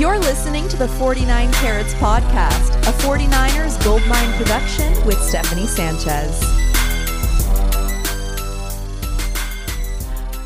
[0.00, 6.42] You're listening to the 49 Carats Podcast, a 49ers Goldmine production with Stephanie Sanchez.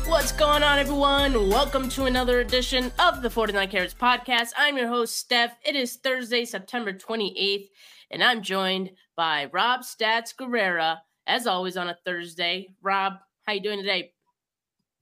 [0.09, 1.49] What's going on, everyone?
[1.49, 4.49] Welcome to another edition of the 49 Carats Podcast.
[4.57, 5.55] I'm your host, Steph.
[5.65, 7.69] It is Thursday, September 28th,
[8.11, 10.97] and I'm joined by Rob Stats Guerrera,
[11.27, 12.75] as always on a Thursday.
[12.81, 13.13] Rob,
[13.45, 14.11] how you doing today?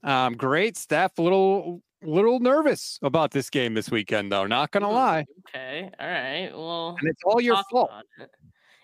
[0.03, 1.17] Um, great, Steph.
[1.17, 4.45] A little little nervous about this game this weekend, though.
[4.47, 6.49] Not gonna lie, Okay, all right.
[6.51, 7.91] Well, and it's all your fault.
[8.19, 8.29] it.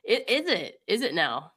[0.03, 0.75] It is it?
[0.87, 1.51] Is it now?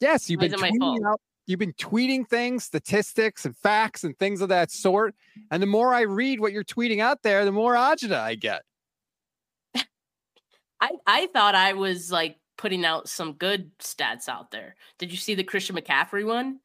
[0.00, 1.20] Yes, you've Why been tweeting out.
[1.46, 5.14] You've been tweeting things, statistics, and facts, and things of that sort.
[5.50, 8.62] And the more I read what you're tweeting out there, the more agita I get.
[9.74, 14.76] I I thought I was like putting out some good stats out there.
[14.98, 16.60] Did you see the Christian McCaffrey one?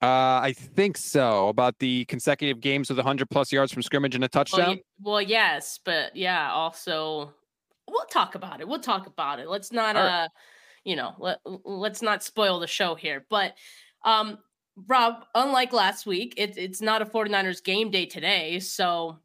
[0.00, 1.48] Uh, I think so.
[1.48, 4.78] About the consecutive games with 100 plus yards from scrimmage and a Well, touchdown.
[5.02, 7.34] well, yes, but yeah, also
[7.88, 8.68] we'll talk about it.
[8.68, 9.48] We'll talk about it.
[9.48, 10.28] Let's not All uh right.
[10.84, 13.26] you know, let let's not spoil the show here.
[13.28, 13.54] But
[14.04, 14.38] um
[14.86, 19.18] Rob, unlike last week, it, it's not a 49ers game day today, so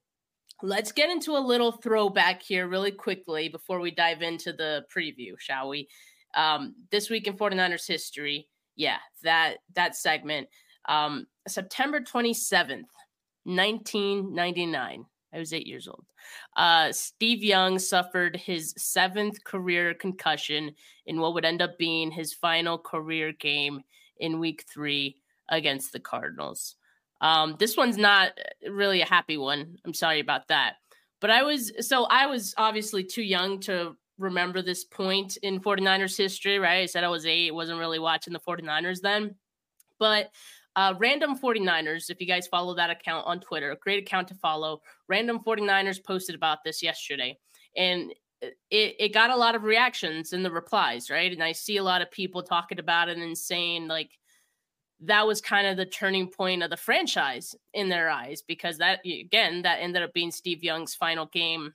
[0.63, 5.33] let's get into a little throwback here really quickly before we dive into the preview,
[5.37, 5.87] shall we?
[6.33, 8.47] Um this week in 49ers history.
[8.75, 10.47] Yeah, that that segment.
[10.85, 12.87] Um September 27th,
[13.43, 15.05] 1999.
[15.33, 16.05] I was eight years old.
[16.55, 20.75] Uh, Steve Young suffered his seventh career concussion
[21.07, 23.81] in what would end up being his final career game
[24.17, 25.17] in week three
[25.49, 26.75] against the Cardinals.
[27.19, 28.31] Um, this one's not
[28.69, 29.77] really a happy one.
[29.85, 30.75] I'm sorry about that.
[31.19, 36.17] But I was, so I was obviously too young to remember this point in 49ers
[36.17, 36.81] history, right?
[36.81, 39.35] I said I was eight, wasn't really watching the 49ers then.
[39.99, 40.31] But
[40.75, 44.81] uh, Random 49ers, if you guys follow that account on Twitter, great account to follow.
[45.07, 47.37] Random 49ers posted about this yesterday.
[47.77, 51.31] And it, it got a lot of reactions in the replies, right?
[51.31, 54.11] And I see a lot of people talking about it and saying, like,
[55.01, 58.99] that was kind of the turning point of the franchise in their eyes because that,
[59.05, 61.73] again, that ended up being Steve Young's final game,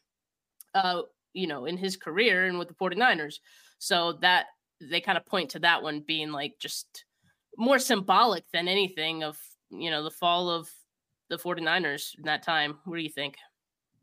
[0.75, 1.03] uh,
[1.34, 3.37] you know, in his career and with the 49ers.
[3.78, 4.47] So that
[4.81, 7.04] they kind of point to that one being like just
[7.58, 9.38] more symbolic than anything of
[9.70, 10.70] you know the fall of
[11.28, 13.36] the 49ers in that time what do you think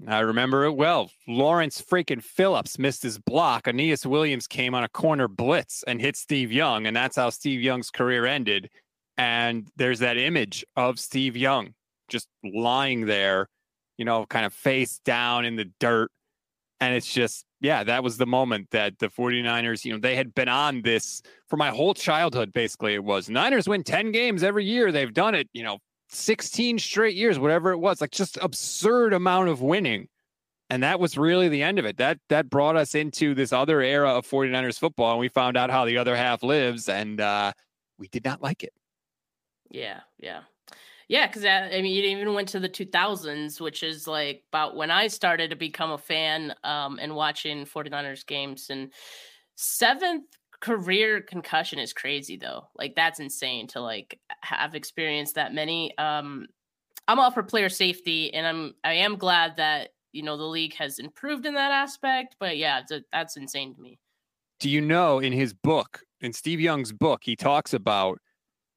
[0.07, 1.09] I remember it well.
[1.25, 3.65] Lawrence freaking Phillips missed his block.
[3.65, 7.61] Aeneas Williams came on a corner blitz and hit Steve Young, and that's how Steve
[7.61, 8.69] Young's career ended.
[9.17, 11.73] And there's that image of Steve Young
[12.09, 13.47] just lying there,
[13.97, 16.11] you know, kind of face down in the dirt.
[16.81, 20.35] And it's just, yeah, that was the moment that the 49ers, you know, they had
[20.35, 22.93] been on this for my whole childhood, basically.
[22.93, 24.91] It was Niners win 10 games every year.
[24.91, 29.49] They've done it, you know, 16 straight years, whatever it was, like just absurd amount
[29.49, 30.07] of winning.
[30.69, 31.97] And that was really the end of it.
[31.97, 35.11] That that brought us into this other era of 49ers football.
[35.11, 36.87] And we found out how the other half lives.
[36.87, 37.53] And uh,
[37.97, 38.73] we did not like it.
[39.71, 40.41] yeah yeah
[41.07, 44.91] yeah because i mean it even went to the 2000s which is like about when
[44.91, 48.91] i started to become a fan um and watching 49ers games and
[49.55, 50.25] seventh
[50.59, 52.67] career concussion is crazy though.
[52.75, 55.95] Like that's insane to like have experienced that many.
[55.97, 56.47] Um
[57.07, 60.73] i'm all for player safety and i'm i am glad that you know the league
[60.73, 63.99] has improved in that aspect but yeah a, that's insane to me.
[64.59, 68.17] Do you know in his book, in Steve Young's book, he talks about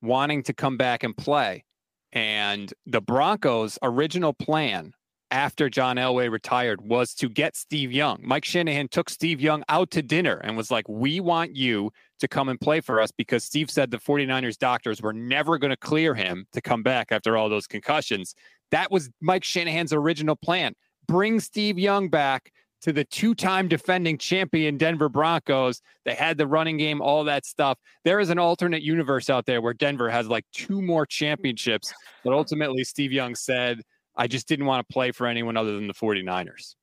[0.03, 1.65] wanting to come back and play.
[2.13, 4.93] And the Broncos' original plan
[5.31, 8.21] after John Elway retired was to get Steve Young.
[8.23, 12.29] Mike Shanahan took Steve Young out to dinner and was like, We want you to
[12.29, 15.77] come and play for us because Steve said the 49ers doctors were never going to
[15.77, 18.35] clear him to come back after all those concussions.
[18.71, 20.75] That was Mike Shanahan's original plan.
[21.07, 22.53] Bring Steve Young back
[22.83, 25.81] to the two time defending champion Denver Broncos.
[26.05, 27.79] They had the running game, all that stuff.
[28.05, 31.93] There is an alternate universe out there where Denver has like two more championships,
[32.25, 33.83] but ultimately Steve Young said,
[34.17, 36.75] I just didn't want to play for anyone other than the 49ers.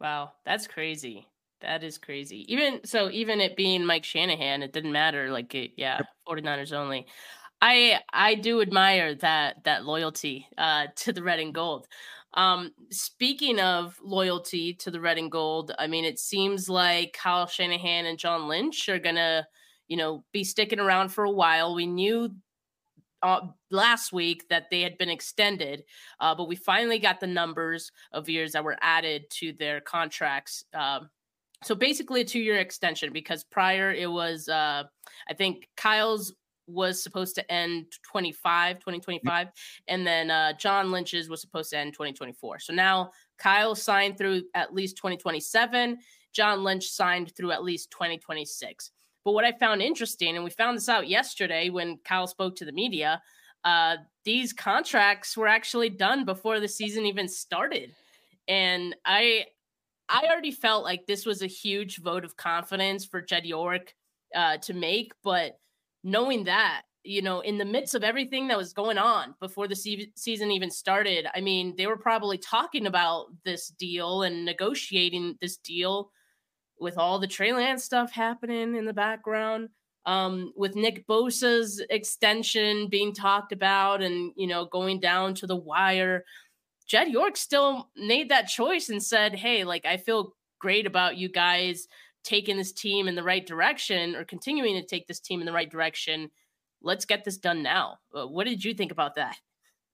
[0.00, 1.26] Wow, that's crazy.
[1.60, 2.44] That is crazy.
[2.52, 5.30] Even so, even it being Mike Shanahan, it didn't matter.
[5.30, 7.06] Like, it, yeah, 49ers only.
[7.60, 11.88] I I do admire that that loyalty uh, to the red and gold.
[12.38, 17.48] Um, speaking of loyalty to the red and gold, I mean, it seems like Kyle
[17.48, 19.46] Shanahan and John Lynch are gonna,
[19.88, 21.74] you know, be sticking around for a while.
[21.74, 22.30] We knew
[23.24, 23.40] uh,
[23.72, 25.82] last week that they had been extended,
[26.20, 30.64] uh, but we finally got the numbers of years that were added to their contracts.
[30.72, 31.10] Um,
[31.64, 34.84] so basically, a two-year extension because prior it was, uh,
[35.28, 36.32] I think Kyle's
[36.68, 39.48] was supposed to end 25, 2025.
[39.88, 42.60] And then uh, John Lynch's was supposed to end 2024.
[42.60, 45.98] So now Kyle signed through at least 2027.
[46.32, 48.90] John Lynch signed through at least 2026.
[49.24, 52.64] But what I found interesting, and we found this out yesterday when Kyle spoke to
[52.64, 53.20] the media,
[53.64, 57.94] uh, these contracts were actually done before the season even started.
[58.46, 59.46] And I
[60.08, 63.94] I already felt like this was a huge vote of confidence for Jed York
[64.34, 65.58] uh, to make, but
[66.10, 69.76] knowing that, you know, in the midst of everything that was going on before the
[69.76, 75.38] se- season even started, I mean, they were probably talking about this deal and negotiating
[75.40, 76.10] this deal
[76.80, 79.68] with all the Trey Lance stuff happening in the background.
[80.06, 85.56] Um, with Nick Bosa's extension being talked about and, you know, going down to the
[85.56, 86.24] wire.
[86.86, 91.28] Jed York still made that choice and said, Hey, like, I feel great about you
[91.28, 91.88] guys
[92.28, 95.52] taking this team in the right direction or continuing to take this team in the
[95.52, 96.30] right direction.
[96.82, 97.96] Let's get this done now.
[98.14, 99.36] Uh, what did you think about that?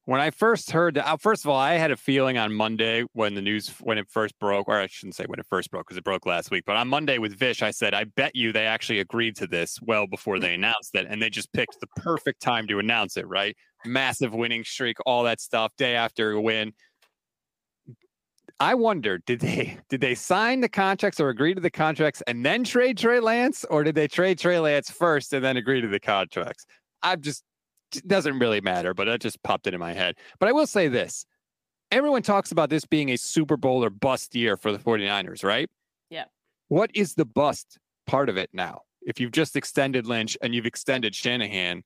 [0.06, 3.04] When I first heard that, uh, first of all, I had a feeling on Monday
[3.12, 5.86] when the news, when it first broke, or I shouldn't say when it first broke
[5.86, 8.52] because it broke last week, but on Monday with Vish, I said, I bet you
[8.52, 11.06] they actually agreed to this well before they announced it.
[11.08, 13.56] And they just picked the perfect time to announce it, right?
[13.86, 16.72] Massive winning streak, all that stuff, day after a win.
[18.60, 22.44] I wonder, did they did they sign the contracts or agree to the contracts and
[22.44, 25.88] then trade Trey Lance, or did they trade Trey Lance first and then agree to
[25.88, 26.64] the contracts?
[27.02, 27.42] I'm just
[27.94, 30.16] it doesn't really matter, but that just popped into my head.
[30.38, 31.26] But I will say this.
[31.90, 35.70] Everyone talks about this being a Super Bowl or bust year for the 49ers, right?
[36.10, 36.24] Yeah.
[36.68, 38.82] What is the bust part of it now?
[39.02, 41.84] If you've just extended Lynch and you've extended Shanahan,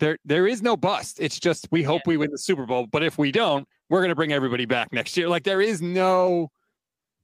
[0.00, 1.18] there there is no bust.
[1.20, 2.10] It's just we hope yeah.
[2.10, 4.92] we win the Super Bowl, but if we don't, we're going to bring everybody back
[4.92, 5.28] next year.
[5.28, 6.50] Like there is no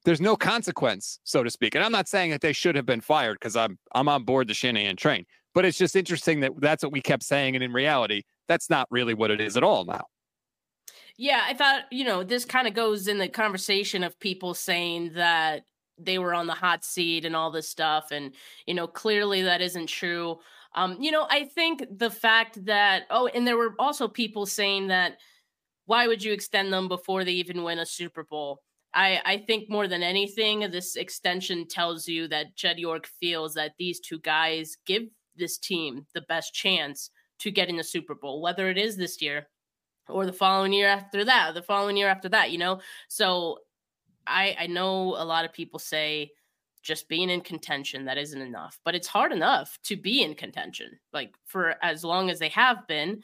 [0.05, 1.75] there's no consequence, so to speak.
[1.75, 4.47] And I'm not saying that they should have been fired because I'm I'm on board
[4.47, 5.25] the Shanahan train.
[5.53, 8.87] But it's just interesting that that's what we kept saying, and in reality, that's not
[8.91, 10.05] really what it is at all now.
[11.17, 15.15] Yeah, I thought you know this kind of goes in the conversation of people saying
[15.15, 15.65] that
[15.99, 18.35] they were on the hot seat and all this stuff, and
[18.67, 20.39] you know clearly that isn't true.
[20.75, 24.89] Um, you know, I think the fact that oh, and there were also people saying
[24.89, 25.19] that
[25.87, 28.63] why would you extend them before they even win a Super Bowl?
[28.93, 33.75] I, I think more than anything, this extension tells you that Jed York feels that
[33.79, 35.05] these two guys give
[35.37, 37.11] this team the best chance
[37.41, 39.49] to getting the Super Bowl, whether it is this year
[40.09, 42.81] or the following year after that, the following year after that, you know?
[43.09, 43.59] So
[44.27, 46.33] I I know a lot of people say
[46.83, 50.99] just being in contention that isn't enough, but it's hard enough to be in contention
[51.13, 53.23] like for as long as they have been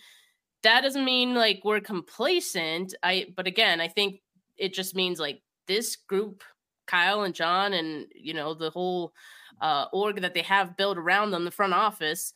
[0.62, 2.94] that doesn't mean like we're complacent.
[3.02, 4.20] I but again, I think
[4.56, 6.42] it just means like this group,
[6.86, 9.12] Kyle and John, and you know the whole
[9.60, 12.32] uh, org that they have built around them, the front office.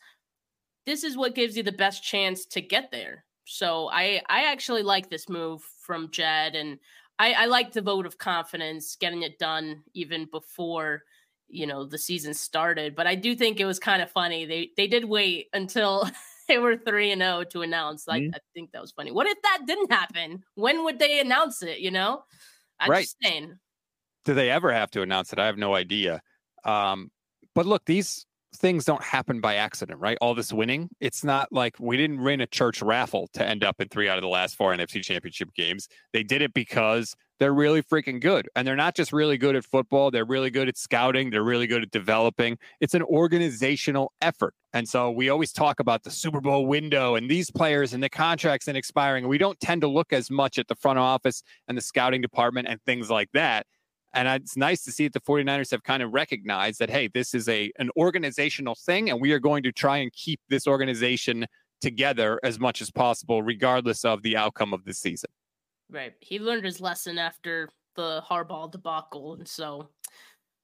[0.85, 3.25] This is what gives you the best chance to get there.
[3.45, 6.79] So I I actually like this move from Jed, and
[7.19, 11.03] I, I like the vote of confidence, getting it done even before
[11.49, 12.95] you know the season started.
[12.95, 14.45] But I do think it was kind of funny.
[14.45, 16.09] They they did wait until
[16.47, 18.07] they were 3 and 0 to announce.
[18.07, 18.35] Like, mm-hmm.
[18.35, 19.11] I think that was funny.
[19.11, 20.43] What if that didn't happen?
[20.55, 21.79] When would they announce it?
[21.79, 22.23] You know?
[22.79, 23.01] I'm right.
[23.01, 23.57] just saying.
[24.25, 25.39] Do they ever have to announce it?
[25.39, 26.21] I have no idea.
[26.63, 27.11] Um,
[27.55, 28.25] but look, these
[28.57, 30.17] things don't happen by accident, right?
[30.21, 33.79] All this winning, it's not like we didn't win a church raffle to end up
[33.79, 35.87] in three out of the last four NFC championship games.
[36.13, 38.49] They did it because they're really freaking good.
[38.55, 41.67] And they're not just really good at football, they're really good at scouting, they're really
[41.67, 42.57] good at developing.
[42.81, 44.53] It's an organizational effort.
[44.73, 48.09] And so we always talk about the Super Bowl window and these players and the
[48.09, 49.27] contracts and expiring.
[49.27, 52.67] We don't tend to look as much at the front office and the scouting department
[52.67, 53.65] and things like that.
[54.17, 57.35] And it's nice to see that the 49ers have kind of recognized that, hey, this
[57.35, 61.45] is a an organizational thing, and we are going to try and keep this organization
[61.81, 65.29] together as much as possible, regardless of the outcome of the season.
[65.91, 66.13] Right.
[66.19, 69.35] He learned his lesson after the Harbaugh debacle.
[69.35, 69.89] And so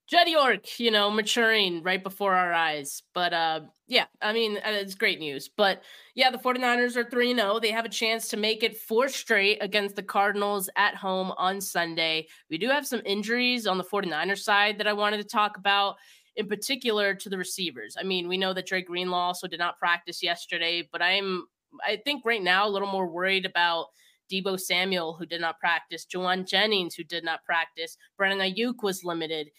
[0.07, 3.03] Jed York, you know, maturing right before our eyes.
[3.13, 5.49] But uh yeah, I mean, uh, it's great news.
[5.55, 5.83] But
[6.15, 7.59] yeah, the 49ers are 3 0.
[7.59, 11.61] They have a chance to make it four straight against the Cardinals at home on
[11.61, 12.27] Sunday.
[12.49, 15.95] We do have some injuries on the 49ers side that I wanted to talk about,
[16.35, 17.95] in particular to the receivers.
[17.99, 21.45] I mean, we know that Dre Greenlaw also did not practice yesterday, but I'm,
[21.85, 23.87] I think right now, a little more worried about
[24.31, 29.03] Deebo Samuel, who did not practice, Jauan Jennings, who did not practice, Brandon Aiyuk was
[29.03, 29.49] limited.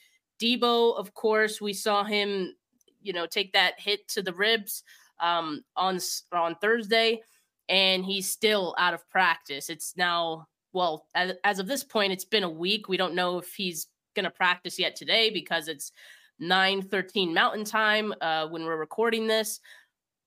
[0.45, 2.55] Deebo, of course, we saw him,
[3.03, 4.83] you know, take that hit to the ribs
[5.21, 5.99] um, on
[6.33, 7.23] on Thursday,
[7.69, 9.71] and he's still out of practice.
[9.71, 12.89] It's now, well, as, as of this point, it's been a week.
[12.89, 15.93] We don't know if he's going to practice yet today because it's
[16.41, 19.61] 9 13 Mountain Time uh, when we're recording this.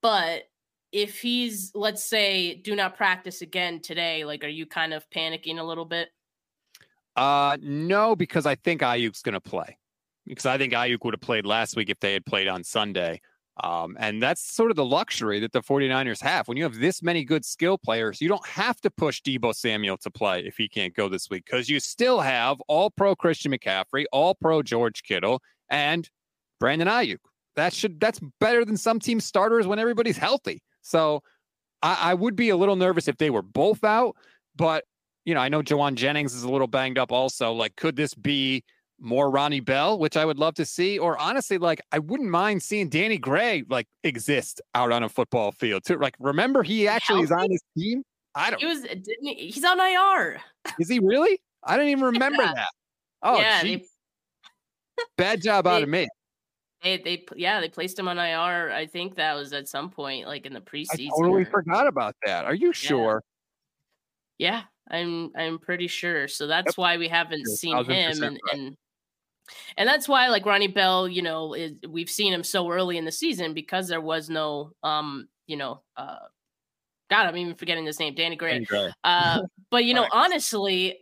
[0.01, 0.43] But
[0.91, 5.59] if he's let's say do not practice again today, like are you kind of panicking
[5.59, 6.09] a little bit?
[7.15, 9.77] Uh no, because I think Aiyuk's gonna play.
[10.27, 13.22] Because I think Aiyuk would have played last week if they had played on Sunday.
[13.63, 16.48] Um, and that's sort of the luxury that the 49ers have.
[16.48, 19.98] When you have this many good skill players, you don't have to push Deebo Samuel
[19.98, 23.51] to play if he can't go this week because you still have all pro Christian
[23.51, 26.07] McCaffrey, all pro George Kittle, and
[26.60, 27.17] Brandon Aiyuk.
[27.55, 30.62] That should that's better than some team starters when everybody's healthy.
[30.84, 31.24] So
[31.81, 34.15] I, I would be a little nervous if they were both out,
[34.55, 34.84] but
[35.25, 37.51] you know, I know Jauan Jennings is a little banged up also.
[37.51, 38.63] Like, could this be
[38.99, 42.63] more Ronnie Bell, which I would love to see, or honestly, like I wouldn't mind
[42.63, 45.97] seeing Danny Gray like exist out on a football field too.
[45.97, 48.03] Like, remember he actually is on his team.
[48.35, 48.59] I don't.
[48.59, 49.49] He was didn't he?
[49.51, 50.39] He's on IR.
[50.79, 51.39] Is he really?
[51.63, 52.53] I didn't even remember yeah.
[52.53, 52.69] that.
[53.23, 53.83] Oh, yeah, they,
[55.17, 56.07] bad job they, out of me.
[56.83, 58.71] They, they, yeah, they placed him on IR.
[58.71, 61.07] I think that was at some point, like in the preseason.
[61.07, 62.45] I totally or, forgot about that.
[62.45, 63.23] Are you sure?
[64.37, 66.27] Yeah, I'm, I'm pretty sure.
[66.27, 66.77] So that's yep.
[66.77, 68.77] why we haven't seen him, and, and
[69.77, 73.05] and that's why, like Ronnie Bell, you know, is, we've seen him so early in
[73.05, 76.17] the season because there was no, um, you know, uh,
[77.09, 78.51] God, I'm even forgetting his name, Danny Gray.
[78.51, 78.91] Danny Gray.
[79.03, 80.11] Uh, but you know, right.
[80.13, 80.99] honestly,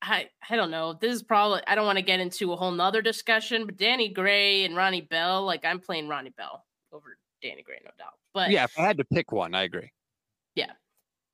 [0.00, 0.94] I I don't know.
[1.00, 4.08] This is probably I don't want to get into a whole nother discussion, but Danny
[4.08, 8.14] Gray and Ronnie Bell, like I'm playing Ronnie Bell over Danny Gray, no doubt.
[8.32, 9.90] But yeah, if I had to pick one, I agree.
[10.54, 10.72] Yeah.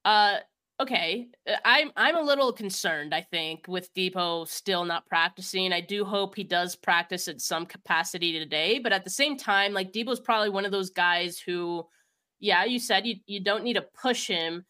[0.04, 0.38] Uh,
[0.80, 3.14] okay, uh, I'm I'm a little concerned.
[3.14, 5.72] I think with Deebo still not practicing.
[5.72, 9.72] I do hope he does practice at some capacity today, but at the same time,
[9.72, 11.86] like Deebo's probably one of those guys who,
[12.40, 14.64] yeah, you said you you don't need to push him,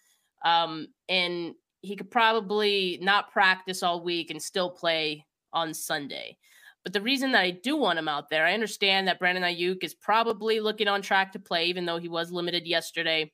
[0.44, 6.36] um, and he could probably not practice all week and still play on Sunday.
[6.82, 9.84] But the reason that I do want him out there, I understand that Brandon Aiyuk
[9.84, 13.30] is probably looking on track to play, even though he was limited yesterday.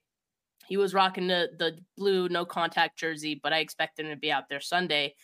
[0.69, 4.33] He was rocking the the blue no contact jersey, but I expect him to be
[4.33, 5.15] out there Sunday.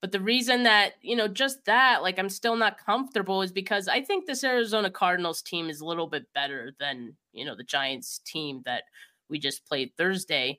[0.00, 3.86] But the reason that, you know, just that, like I'm still not comfortable is because
[3.86, 7.64] I think this Arizona Cardinals team is a little bit better than, you know, the
[7.64, 8.84] Giants team that
[9.28, 10.58] we just played Thursday.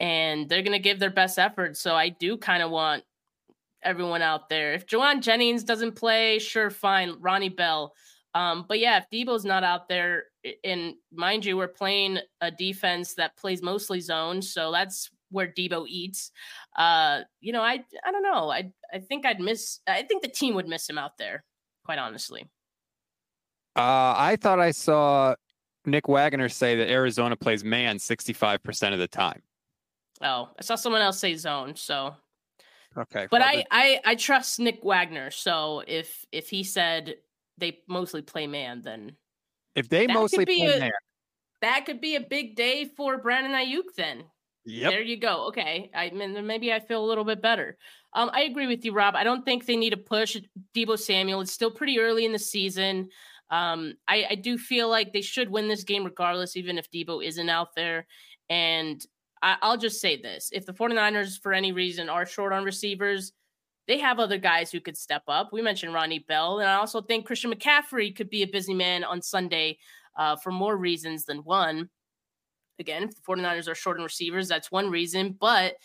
[0.00, 1.76] And they're gonna give their best effort.
[1.76, 3.04] So I do kind of want
[3.82, 4.72] everyone out there.
[4.72, 7.16] If Jauan Jennings doesn't play, sure, fine.
[7.20, 7.92] Ronnie Bell.
[8.38, 10.26] Um, but yeah, if Deebo's not out there,
[10.62, 15.86] and mind you, we're playing a defense that plays mostly zone, so that's where Deebo
[15.88, 16.30] eats.
[16.76, 18.48] Uh, you know, I I don't know.
[18.48, 19.80] I I think I'd miss.
[19.88, 21.42] I think the team would miss him out there.
[21.84, 22.42] Quite honestly.
[23.74, 25.34] Uh, I thought I saw
[25.84, 29.42] Nick Wagoner say that Arizona plays man sixty five percent of the time.
[30.22, 31.74] Oh, I saw someone else say zone.
[31.74, 32.14] So
[32.96, 35.32] okay, but I, I I trust Nick Wagoner.
[35.32, 37.16] So if if he said
[37.58, 39.16] they mostly play man, then
[39.74, 40.90] if they mostly play a, man,
[41.62, 43.94] that could be a big day for Brandon Aiyuk.
[43.96, 44.24] Then
[44.68, 44.90] Yep.
[44.90, 45.46] There you go.
[45.48, 45.90] Okay.
[45.94, 47.78] I mean, maybe I feel a little bit better.
[48.12, 49.16] Um, I agree with you, Rob.
[49.16, 50.36] I don't think they need to push
[50.76, 51.40] Deebo Samuel.
[51.40, 53.08] It's still pretty early in the season.
[53.50, 57.24] Um, I, I do feel like they should win this game regardless, even if Deebo
[57.24, 58.06] isn't out there.
[58.50, 59.02] And
[59.40, 63.32] I, I'll just say this if the 49ers, for any reason, are short on receivers,
[63.88, 65.50] they have other guys who could step up.
[65.50, 69.02] We mentioned Ronnie Bell, and I also think Christian McCaffrey could be a busy man
[69.02, 69.78] on Sunday
[70.14, 71.88] uh, for more reasons than one.
[72.78, 75.76] Again, if the 49ers are short on receivers, that's one reason, but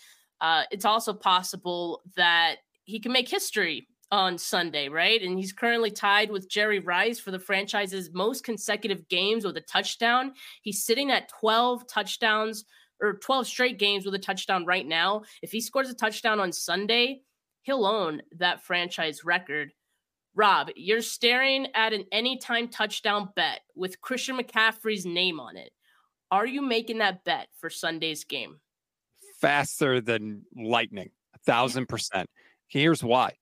[0.41, 5.23] uh, it's also possible that he can make history on Sunday, right?
[5.23, 9.61] And he's currently tied with Jerry Rice for the franchise's most consecutive games with a
[9.61, 10.33] touchdown.
[10.61, 12.65] He's sitting at 12 touchdowns
[13.01, 15.23] or 12 straight games with a touchdown right now.
[15.41, 17.21] If he scores a touchdown on Sunday,
[17.63, 19.71] he'll own that franchise record.
[20.35, 25.71] Rob, you're staring at an anytime touchdown bet with Christian McCaffrey's name on it.
[26.31, 28.59] Are you making that bet for Sunday's game?
[29.39, 32.29] Faster than lightning, a thousand percent.
[32.67, 33.33] Here's why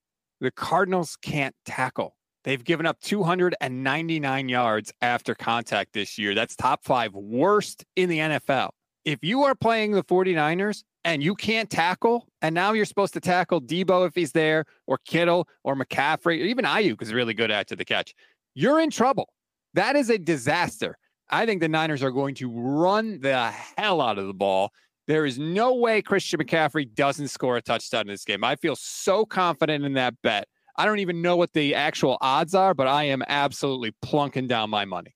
[0.41, 2.15] the Cardinals can't tackle.
[2.43, 6.33] They've given up 299 yards after contact this year.
[6.33, 8.71] That's top five worst in the NFL.
[9.05, 13.19] If you are playing the 49ers, and you can't tackle, and now you're supposed to
[13.19, 17.51] tackle Deebo if he's there, or Kittle, or McCaffrey, or even Aiyuk is really good
[17.51, 18.13] after the catch.
[18.53, 19.29] You're in trouble.
[19.73, 20.97] That is a disaster.
[21.29, 24.71] I think the Niners are going to run the hell out of the ball.
[25.07, 28.43] There is no way Christian McCaffrey doesn't score a touchdown in this game.
[28.43, 30.47] I feel so confident in that bet.
[30.75, 34.69] I don't even know what the actual odds are, but I am absolutely plunking down
[34.69, 35.15] my money.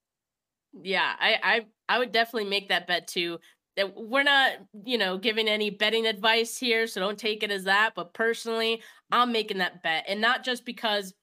[0.82, 3.40] Yeah, I I, I would definitely make that bet too
[3.96, 4.54] we're not,
[4.86, 7.92] you know, giving any betting advice here, so don't take it as that.
[7.96, 11.14] But personally, I'm making that bet, and not just because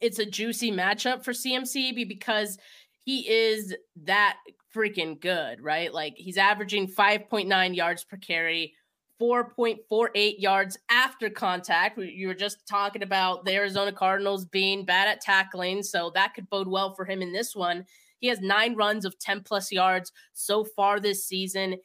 [0.00, 2.58] it's a juicy matchup for CMC, but because
[3.04, 3.74] he is
[4.04, 4.36] that
[4.74, 5.92] freaking good, right?
[5.92, 8.74] Like he's averaging 5.9 yards per carry,
[9.20, 11.98] 4.48 yards after contact.
[11.98, 16.50] You were just talking about the Arizona Cardinals being bad at tackling, so that could
[16.50, 17.86] bode well for him in this one.
[18.24, 21.76] He has nine runs of 10 plus yards so far this season.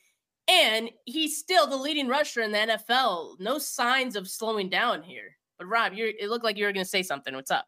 [0.48, 3.42] And he's still the leading rusher in the NFL.
[3.42, 5.36] No signs of slowing down here.
[5.58, 7.36] But Rob, you it looked like you were going to say something.
[7.36, 7.66] What's up?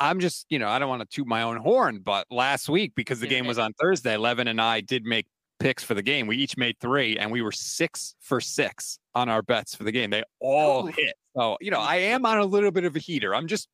[0.00, 2.92] I'm just, you know, I don't want to toot my own horn, but last week
[2.96, 5.26] because the game was on Thursday, Levin and I did make
[5.60, 6.26] picks for the game.
[6.26, 9.92] We each made three, and we were six for six on our bets for the
[9.92, 10.10] game.
[10.10, 10.90] They all Ooh.
[10.90, 11.14] hit.
[11.36, 13.32] So, you know, I am on a little bit of a heater.
[13.32, 13.68] I'm just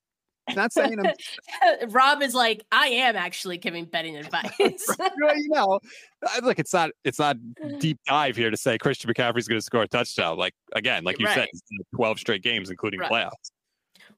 [0.54, 1.88] not saying I'm.
[1.90, 4.50] Rob is like, I am actually giving betting advice.
[4.58, 5.80] you know,
[6.42, 7.36] look, it's not it's not
[7.78, 10.36] deep dive here to say Christian McCaffrey's going to score a touchdown.
[10.36, 11.34] Like again, like you right.
[11.34, 11.48] said,
[11.94, 13.10] 12 straight games, including right.
[13.10, 13.50] playoffs.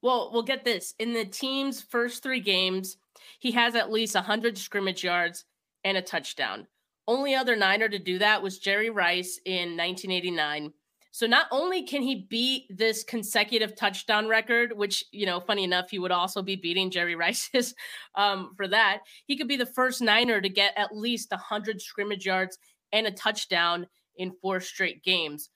[0.02, 2.96] Well, we'll get this in the team's first three games.
[3.38, 5.44] He has at least 100 scrimmage yards
[5.84, 6.66] and a touchdown.
[7.08, 10.72] Only other Niner to do that was Jerry Rice in 1989.
[11.16, 15.88] So not only can he beat this consecutive touchdown record, which you know, funny enough,
[15.88, 17.74] he would also be beating Jerry Rice's
[18.16, 18.98] um, for that.
[19.24, 22.58] He could be the first Niner to get at least 100 scrimmage yards
[22.92, 23.86] and a touchdown
[24.18, 25.48] in four straight games.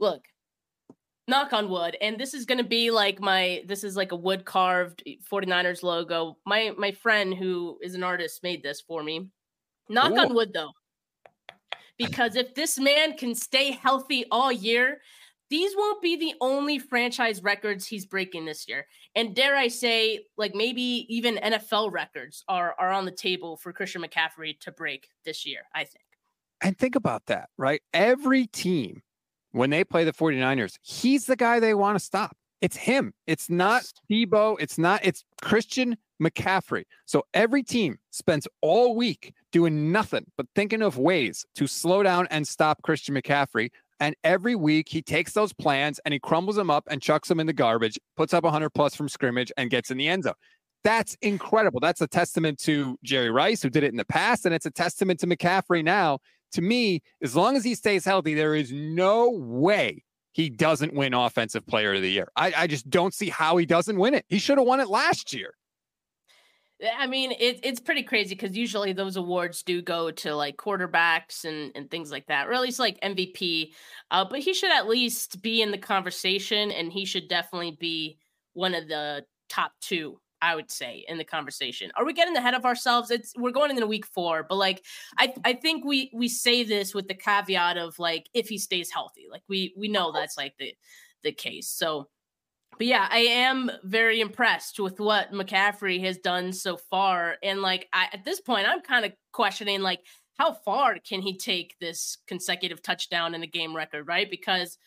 [0.00, 0.22] Look,
[1.26, 4.16] knock on wood and this is going to be like my this is like a
[4.16, 9.28] wood carved 49ers logo my my friend who is an artist made this for me
[9.90, 10.20] knock Ooh.
[10.20, 10.70] on wood though
[11.98, 15.00] because if this man can stay healthy all year
[15.50, 20.24] these won't be the only franchise records he's breaking this year and dare i say
[20.36, 25.08] like maybe even nfl records are are on the table for christian mccaffrey to break
[25.24, 26.04] this year i think
[26.60, 29.02] and think about that right every team
[29.52, 32.36] when they play the 49ers, he's the guy they want to stop.
[32.60, 33.14] It's him.
[33.26, 34.56] It's not Deebo.
[34.60, 36.84] It's not, it's Christian McCaffrey.
[37.06, 42.26] So every team spends all week doing nothing but thinking of ways to slow down
[42.30, 43.70] and stop Christian McCaffrey.
[44.00, 47.40] And every week he takes those plans and he crumbles them up and chucks them
[47.40, 50.34] in the garbage, puts up 100 plus from scrimmage and gets in the end zone.
[50.84, 51.80] That's incredible.
[51.80, 54.46] That's a testament to Jerry Rice, who did it in the past.
[54.46, 56.18] And it's a testament to McCaffrey now
[56.52, 61.14] to me, as long as he stays healthy, there is no way he doesn't win
[61.14, 62.28] Offensive Player of the Year.
[62.36, 64.24] I, I just don't see how he doesn't win it.
[64.28, 65.54] He should have won it last year.
[66.96, 71.44] I mean, it, it's pretty crazy because usually those awards do go to like quarterbacks
[71.44, 73.72] and, and things like that, or at least like MVP.
[74.10, 78.18] Uh, but he should at least be in the conversation, and he should definitely be
[78.52, 81.90] one of the top two I would say in the conversation.
[81.96, 83.10] Are we getting ahead of ourselves?
[83.10, 84.84] It's we're going into week four, but like
[85.18, 88.90] I I think we we say this with the caveat of like if he stays
[88.90, 89.26] healthy.
[89.30, 90.74] Like we we know that's like the
[91.22, 91.68] the case.
[91.68, 92.08] So
[92.78, 97.36] but yeah, I am very impressed with what McCaffrey has done so far.
[97.42, 100.00] And like I, at this point, I'm kind of questioning like
[100.38, 104.30] how far can he take this consecutive touchdown in the game record, right?
[104.30, 104.78] Because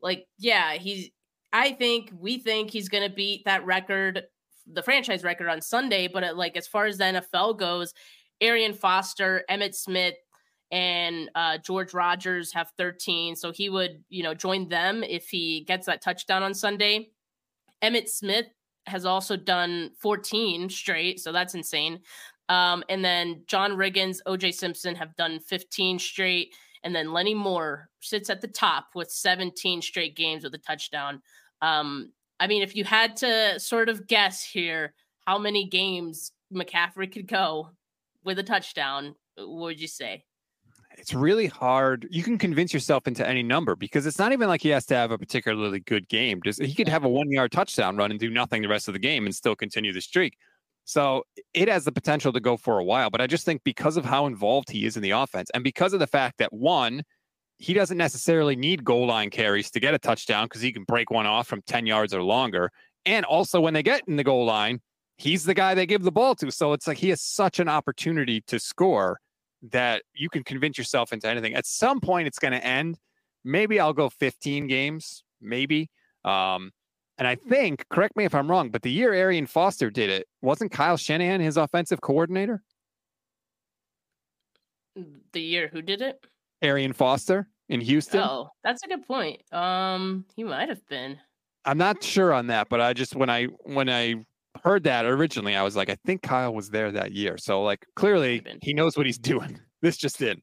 [0.00, 1.10] like yeah, he's
[1.52, 4.24] I think we think he's to beat that record
[4.66, 6.08] the franchise record on Sunday.
[6.08, 7.92] But uh, like as far as the NFL goes,
[8.40, 10.14] Arian Foster, Emmitt Smith,
[10.70, 13.36] and uh, George Rogers have 13.
[13.36, 17.10] So he would, you know, join them if he gets that touchdown on Sunday.
[17.84, 18.46] Emmitt Smith
[18.86, 21.20] has also done 14 straight.
[21.20, 22.00] So that's insane.
[22.48, 26.54] Um, and then John Riggins, OJ Simpson have done 15 straight.
[26.82, 31.22] And then Lenny Moore sits at the top with 17 straight games with a touchdown.
[31.62, 34.94] Um, I mean, if you had to sort of guess here
[35.26, 37.70] how many games McCaffrey could go
[38.22, 40.24] with a touchdown, what would you say?
[40.96, 42.06] It's really hard.
[42.10, 44.94] You can convince yourself into any number because it's not even like he has to
[44.94, 46.40] have a particularly good game.
[46.44, 48.94] Just he could have a one yard touchdown run and do nothing the rest of
[48.94, 50.36] the game and still continue the streak.
[50.84, 53.10] So it has the potential to go for a while.
[53.10, 55.92] But I just think because of how involved he is in the offense and because
[55.94, 57.02] of the fact that one,
[57.58, 61.10] he doesn't necessarily need goal line carries to get a touchdown because he can break
[61.10, 62.70] one off from 10 yards or longer.
[63.06, 64.80] And also, when they get in the goal line,
[65.16, 66.50] he's the guy they give the ball to.
[66.50, 69.18] So it's like he has such an opportunity to score
[69.70, 71.54] that you can convince yourself into anything.
[71.54, 72.98] At some point, it's going to end.
[73.44, 75.90] Maybe I'll go 15 games, maybe.
[76.24, 76.72] Um,
[77.18, 80.26] and I think, correct me if I'm wrong, but the year Arian Foster did it,
[80.42, 82.62] wasn't Kyle Shanahan his offensive coordinator?
[85.32, 86.24] The year who did it?
[86.62, 88.20] Arian Foster in Houston?
[88.20, 89.42] Oh, that's a good point.
[89.52, 91.18] Um, he might have been.
[91.64, 94.16] I'm not sure on that, but I just when I when I
[94.62, 97.36] heard that originally, I was like, I think Kyle was there that year.
[97.38, 99.60] So like clearly he knows what he's doing.
[99.82, 100.40] This just did.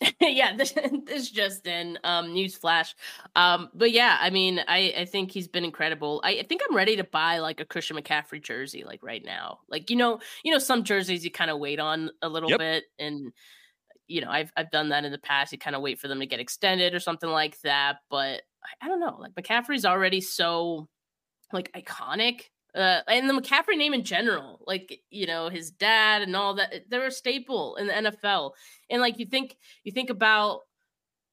[0.20, 0.72] yeah, this,
[1.04, 2.94] this just in um, news flash.
[3.36, 6.20] Um, but yeah, I mean, I, I think he's been incredible.
[6.24, 9.58] I, I, think I'm ready to buy like a Christian McCaffrey jersey, like right now.
[9.68, 12.58] Like you know, you know, some jerseys you kind of wait on a little yep.
[12.58, 13.32] bit, and
[14.06, 15.52] you know, I've I've done that in the past.
[15.52, 17.96] You kind of wait for them to get extended or something like that.
[18.08, 19.18] But I, I don't know.
[19.18, 20.88] Like McCaffrey's already so
[21.52, 22.42] like iconic
[22.78, 26.84] uh, and the McCaffrey name in general, like you know his dad and all that,
[26.88, 28.52] they're a staple in the NFL.
[28.88, 30.60] And like you think, you think about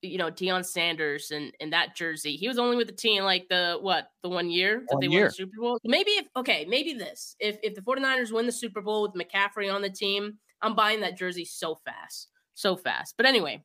[0.02, 2.36] you know Deion Sanders and and that jersey.
[2.36, 5.08] He was only with the team like the what the one year that one they
[5.08, 5.22] year.
[5.22, 5.80] won the Super Bowl.
[5.84, 9.74] Maybe if okay, maybe this if if the 49ers win the Super Bowl with McCaffrey
[9.74, 13.16] on the team, I'm buying that jersey so fast, so fast.
[13.18, 13.64] But anyway,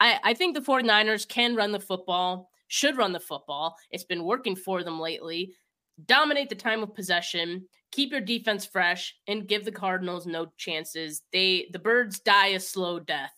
[0.00, 3.76] I I think the 49ers can run the football, should run the football.
[3.90, 5.54] It's been working for them lately
[6.04, 11.22] dominate the time of possession, keep your defense fresh, and give the Cardinals no chances.
[11.32, 13.32] They the birds die a slow death.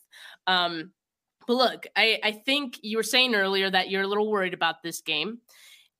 [0.47, 0.93] Um,
[1.47, 4.83] but look, I, I think you were saying earlier that you're a little worried about
[4.83, 5.39] this game.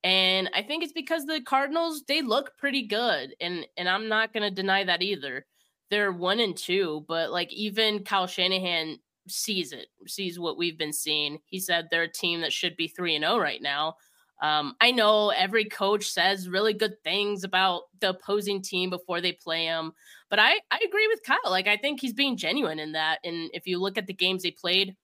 [0.05, 3.35] And I think it's because the Cardinals, they look pretty good.
[3.41, 5.47] And and I'm not gonna deny that either.
[5.91, 10.93] They're one and two, but like even Kyle Shanahan sees it, sees what we've been
[10.93, 11.39] seeing.
[11.47, 13.97] He said they're a team that should be three and oh right now.
[14.41, 19.33] Um, I know every coach says really good things about the opposing team before they
[19.33, 19.93] play them,
[20.31, 21.51] but I, I agree with Kyle.
[21.51, 23.19] Like, I think he's being genuine in that.
[23.25, 24.95] And if you look at the games they played,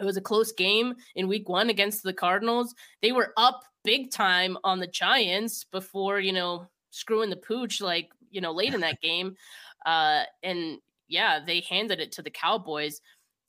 [0.00, 2.74] it was a close game in week one against the Cardinals.
[3.00, 8.08] They were up big time on the Giants before, you know, screwing the pooch, like,
[8.30, 9.36] you know, late in that game.
[9.86, 13.00] Uh, and yeah, they handed it to the Cowboys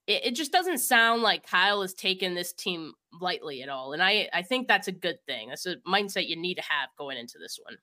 [0.08, 3.94] it, it just doesn't sound like Kyle is taking this team lightly at all.
[3.94, 5.50] And I, I think that's a good thing.
[5.50, 7.78] That's a mindset you need to have going into this one.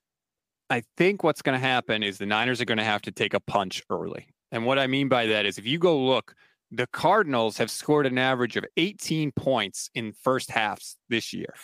[0.70, 3.34] I think what's going to happen is the Niners are going to have to take
[3.34, 4.28] a punch early.
[4.50, 6.34] And what I mean by that is if you go look,
[6.70, 11.54] the Cardinals have scored an average of 18 points in first halves this year,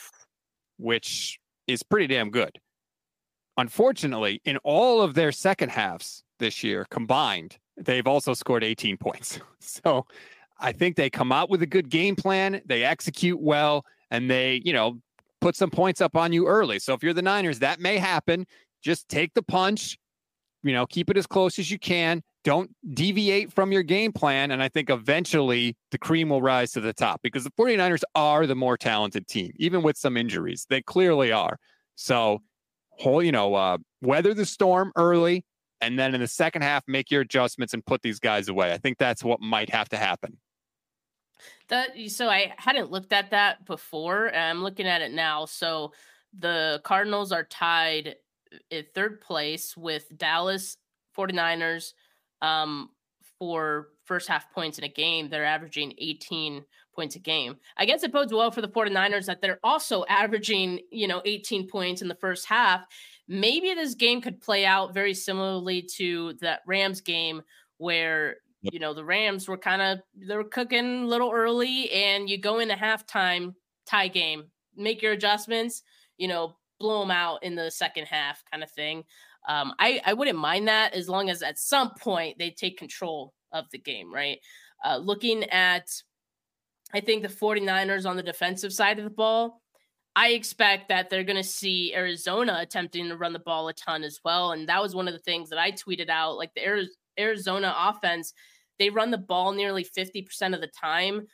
[0.77, 2.59] which is pretty damn good.
[3.57, 9.41] Unfortunately, in all of their second halves this year combined, they've also scored 18 points.
[9.61, 10.07] So
[10.59, 14.61] I think they come out with a good game plan, they execute well, and they,
[14.65, 15.01] you know,
[15.41, 16.79] put some points up on you early.
[16.79, 18.47] So if you're the Niners, that may happen.
[18.83, 19.99] Just take the punch,
[20.63, 22.23] you know, keep it as close as you can.
[22.45, 24.51] Don't deviate from your game plan.
[24.51, 28.47] And I think eventually the cream will rise to the top because the 49ers are
[28.47, 30.67] the more talented team, even with some injuries.
[30.69, 31.59] They clearly are.
[31.97, 32.43] So,
[32.91, 35.45] whole, you know, uh, weather the storm early,
[35.81, 38.73] and then in the second half, make your adjustments and put these guys away.
[38.73, 40.39] I think that's what might have to happen.
[41.69, 44.27] That so I hadn't looked at that before.
[44.27, 45.45] and I'm looking at it now.
[45.45, 45.93] So
[46.39, 48.17] the Cardinals are tied
[48.71, 50.77] in third place with Dallas
[51.17, 51.93] 49ers
[52.43, 52.91] um,
[53.39, 55.29] for first half points in a game.
[55.29, 57.57] They're averaging 18 points a game.
[57.77, 61.69] I guess it bodes well for the 49ers that they're also averaging, you know, 18
[61.69, 62.87] points in the first half.
[63.29, 67.43] Maybe this game could play out very similarly to that Rams game
[67.77, 72.29] where you know the Rams were kind of they were cooking a little early, and
[72.29, 73.55] you go into halftime
[73.87, 74.45] tie game,
[74.77, 75.83] make your adjustments,
[76.17, 79.05] you know, blow them out in the second half, kind of thing.
[79.49, 83.33] Um, I I wouldn't mind that as long as at some point they take control
[83.53, 84.39] of the game, right?
[84.85, 85.89] Uh, looking at,
[86.95, 89.61] I think the 49ers on the defensive side of the ball.
[90.17, 94.03] I expect that they're going to see Arizona attempting to run the ball a ton
[94.03, 94.51] as well.
[94.51, 96.37] And that was one of the things that I tweeted out.
[96.37, 96.65] Like the
[97.19, 98.33] Arizona offense,
[98.79, 101.27] they run the ball nearly 50% of the time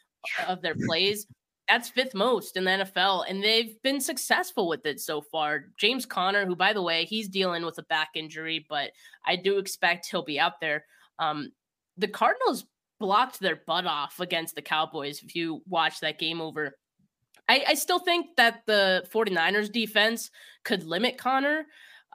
[0.49, 1.27] of their plays.
[1.69, 5.67] That's fifth most in the NFL, and they've been successful with it so far.
[5.79, 8.91] James Conner, who, by the way, he's dealing with a back injury, but
[9.27, 10.85] I do expect he'll be out there.
[11.19, 11.53] Um,
[11.97, 12.67] the Cardinals
[13.01, 15.23] blocked their butt off against the Cowboys.
[15.23, 16.77] If you watch that game over,
[17.49, 20.31] I, I still think that the 49ers defense
[20.65, 21.67] could limit Conner.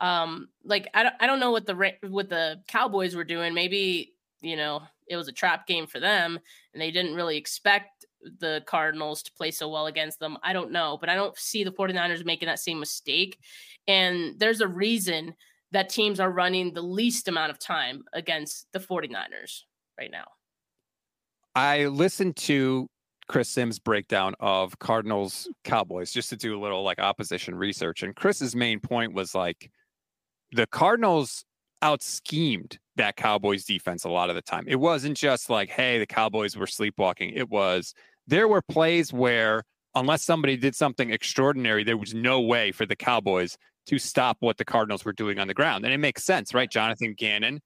[0.02, 3.54] Um, like I don't, I don't know what the what the Cowboys were doing.
[3.54, 6.40] Maybe you know it was a trap game for them
[6.74, 8.06] and they didn't really expect
[8.40, 10.38] the Cardinals to play so well against them.
[10.44, 13.40] I don't know, but I don't see the 49ers making that same mistake.
[13.88, 15.34] And there's a reason
[15.72, 19.62] that teams are running the least amount of time against the 49ers
[19.98, 20.26] right now.
[21.56, 22.88] I listened to
[23.28, 28.04] Chris Sims breakdown of Cardinals Cowboys just to do a little like opposition research.
[28.04, 29.72] And Chris's main point was like
[30.52, 31.46] the Cardinals
[31.82, 34.66] out schemed that Cowboys defense a lot of the time.
[34.68, 37.32] It wasn't just like, hey, the Cowboys were sleepwalking.
[37.34, 37.94] It was
[38.28, 39.64] there were plays where
[39.96, 43.58] unless somebody did something extraordinary, there was no way for the Cowboys
[43.88, 45.84] to stop what the Cardinals were doing on the ground.
[45.84, 46.70] And it makes sense, right?
[46.70, 47.62] Jonathan Gannon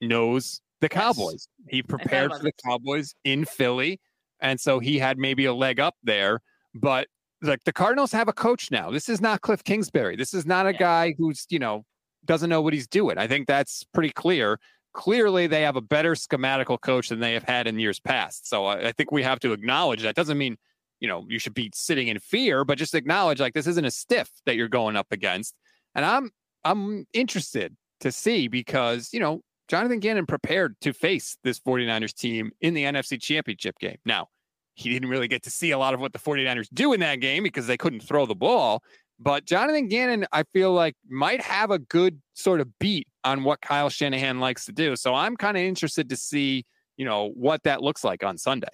[0.00, 1.48] knows the Cowboys.
[1.68, 4.00] He prepared for the Cowboys in Philly.
[4.40, 6.40] And so he had maybe a leg up there.
[6.74, 7.08] But
[7.42, 8.90] like the Cardinals have a coach now.
[8.90, 10.16] This is not Cliff Kingsbury.
[10.16, 10.78] This is not a yeah.
[10.78, 11.84] guy who's, you know,
[12.24, 13.18] doesn't know what he's doing.
[13.18, 14.58] I think that's pretty clear.
[14.92, 18.48] Clearly, they have a better schematical coach than they have had in years past.
[18.48, 20.16] So I, I think we have to acknowledge that.
[20.16, 20.56] Doesn't mean,
[20.98, 23.90] you know, you should be sitting in fear, but just acknowledge like this isn't a
[23.90, 25.54] stiff that you're going up against.
[25.94, 26.30] And I'm
[26.64, 32.50] I'm interested to see because, you know, Jonathan Gannon prepared to face this 49ers team
[32.60, 33.98] in the NFC Championship game.
[34.04, 34.28] Now,
[34.74, 37.20] he didn't really get to see a lot of what the 49ers do in that
[37.20, 38.82] game because they couldn't throw the ball.
[39.22, 43.60] But Jonathan Gannon, I feel like, might have a good sort of beat on what
[43.60, 44.96] Kyle Shanahan likes to do.
[44.96, 46.64] So I'm kind of interested to see,
[46.96, 48.68] you know, what that looks like on Sunday.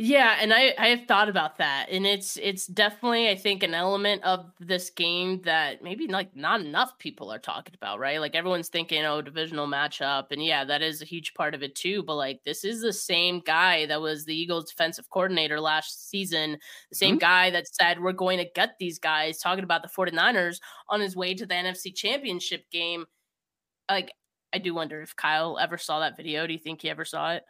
[0.00, 3.74] Yeah, and I I have thought about that, and it's it's definitely I think an
[3.74, 8.20] element of this game that maybe like not enough people are talking about, right?
[8.20, 11.74] Like everyone's thinking, oh, divisional matchup, and yeah, that is a huge part of it
[11.74, 12.04] too.
[12.04, 16.58] But like this is the same guy that was the Eagles' defensive coordinator last season,
[16.90, 17.26] the same mm-hmm.
[17.26, 19.38] guy that said we're going to get these guys.
[19.38, 23.04] Talking about the 49ers on his way to the NFC Championship game,
[23.90, 24.12] like
[24.52, 26.46] I do wonder if Kyle ever saw that video.
[26.46, 27.42] Do you think he ever saw it?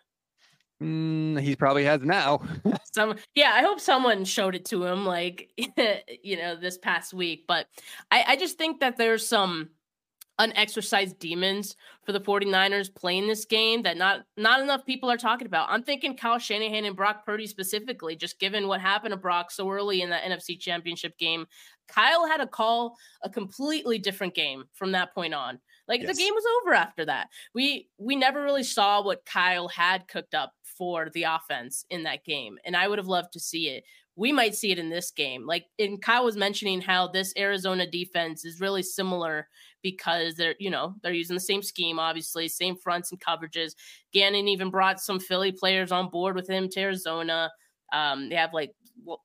[0.83, 2.41] Mm, he probably has now.
[2.95, 5.51] Some, yeah, I hope someone showed it to him, like
[6.23, 7.45] you know, this past week.
[7.49, 7.67] But
[8.11, 9.71] I, I just think that there's some
[10.39, 15.47] unexercised demons for the 49ers playing this game that not not enough people are talking
[15.47, 15.69] about.
[15.69, 19.71] I'm thinking Kyle Shanahan and Brock Purdy specifically, just given what happened to Brock so
[19.71, 21.47] early in the NFC Championship game.
[21.89, 25.59] Kyle had to call a completely different game from that point on.
[25.89, 26.17] Like yes.
[26.17, 27.29] the game was over after that.
[27.55, 32.25] We we never really saw what Kyle had cooked up for the offense in that
[32.25, 33.85] game, and I would have loved to see it.
[34.17, 35.47] We might see it in this game.
[35.47, 39.49] Like, and Kyle was mentioning how this Arizona defense is really similar
[39.83, 43.73] because they're you know they're using the same scheme, obviously, same fronts and coverages.
[44.13, 47.51] Gannon even brought some Philly players on board with him to Arizona.
[47.93, 48.73] Um, they have like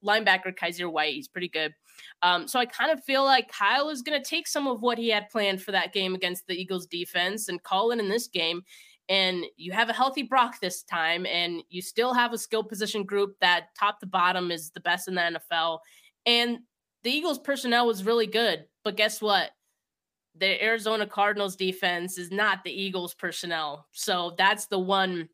[0.05, 1.13] linebacker Kyzir White.
[1.13, 1.73] He's pretty good.
[2.21, 4.97] Um, so I kind of feel like Kyle is going to take some of what
[4.97, 8.27] he had planned for that game against the Eagles defense and call it in this
[8.27, 8.61] game.
[9.09, 13.03] And you have a healthy Brock this time, and you still have a skill position
[13.03, 15.79] group that top to bottom is the best in the NFL.
[16.25, 16.59] And
[17.03, 18.65] the Eagles personnel was really good.
[18.83, 19.51] But guess what?
[20.35, 23.87] The Arizona Cardinals defense is not the Eagles personnel.
[23.91, 25.29] So that's the one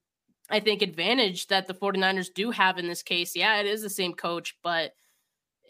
[0.50, 3.36] I think advantage that the 49ers do have in this case.
[3.36, 4.94] Yeah, it is the same coach, but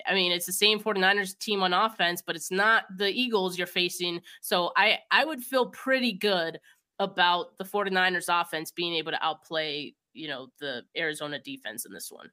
[0.07, 3.67] I mean, it's the same 49ers team on offense, but it's not the Eagles you're
[3.67, 4.21] facing.
[4.41, 6.59] So I I would feel pretty good
[6.99, 12.11] about the 49ers offense being able to outplay, you know, the Arizona defense in this
[12.11, 12.29] one.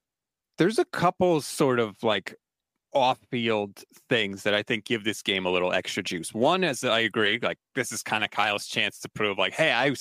[0.58, 2.34] There's a couple sort of like
[2.92, 6.32] off-field things that I think give this game a little extra juice.
[6.32, 9.72] One is I agree, like this is kind of Kyle's chance to prove like, hey,
[9.72, 9.94] I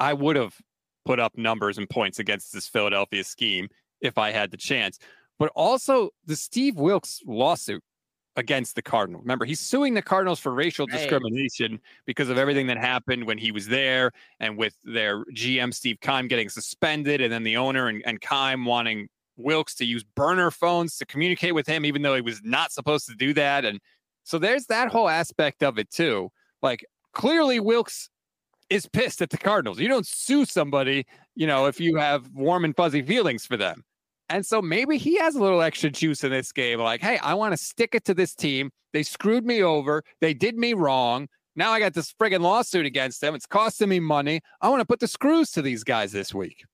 [0.00, 0.56] I would have
[1.04, 3.68] put up numbers and points against this Philadelphia scheme
[4.00, 4.98] if I had the chance
[5.38, 7.82] but also the Steve Wilks lawsuit
[8.36, 9.20] against the Cardinal.
[9.20, 10.98] Remember, he's suing the Cardinals for racial right.
[10.98, 15.98] discrimination because of everything that happened when he was there and with their GM Steve
[16.00, 20.50] Keim getting suspended and then the owner and, and Keim wanting Wilks to use burner
[20.50, 23.64] phones to communicate with him, even though he was not supposed to do that.
[23.64, 23.80] And
[24.22, 26.30] so there's that whole aspect of it too.
[26.62, 28.10] Like clearly Wilks
[28.70, 29.78] is pissed at the Cardinals.
[29.78, 33.84] You don't sue somebody, you know, if you have warm and fuzzy feelings for them.
[34.28, 36.80] And so maybe he has a little extra juice in this game.
[36.80, 38.70] Like, hey, I want to stick it to this team.
[38.92, 40.02] They screwed me over.
[40.20, 41.28] They did me wrong.
[41.56, 43.34] Now I got this friggin' lawsuit against them.
[43.34, 44.40] It's costing me money.
[44.60, 46.64] I want to put the screws to these guys this week.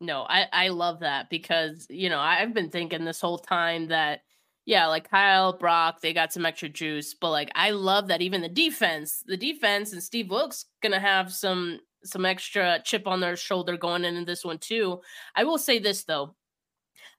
[0.00, 4.20] No, I, I love that because, you know, I've been thinking this whole time that,
[4.64, 7.14] yeah, like Kyle, Brock, they got some extra juice.
[7.14, 11.32] But like, I love that even the defense, the defense and Steve Wilks to have
[11.32, 15.00] some some extra chip on their shoulder going into this one too.
[15.34, 16.36] I will say this though,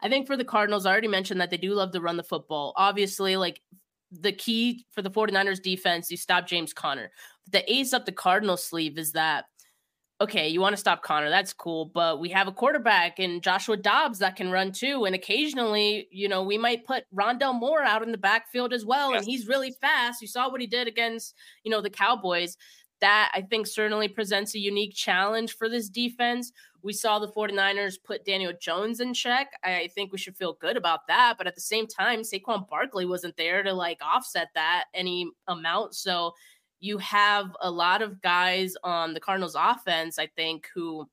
[0.01, 2.23] I think for the Cardinals, I already mentioned that they do love to run the
[2.23, 2.73] football.
[2.75, 3.61] Obviously, like
[4.11, 7.11] the key for the 49ers defense, you stop James Conner.
[7.51, 9.45] The ace up the Cardinals sleeve is that
[10.21, 13.77] okay, you want to stop Conner, that's cool, but we have a quarterback in Joshua
[13.77, 15.05] Dobbs that can run too.
[15.05, 19.11] And occasionally, you know, we might put Rondale Moore out in the backfield as well.
[19.11, 19.21] Yes.
[19.21, 20.21] And he's really fast.
[20.21, 22.57] You saw what he did against, you know, the Cowboys.
[23.01, 26.51] That I think certainly presents a unique challenge for this defense.
[26.81, 29.51] We saw the 49ers put Daniel Jones in check.
[29.63, 31.35] I think we should feel good about that.
[31.37, 35.95] But at the same time, Saquon Barkley wasn't there to like offset that any amount.
[35.95, 36.33] So
[36.79, 41.09] you have a lot of guys on the Cardinals offense, I think, who,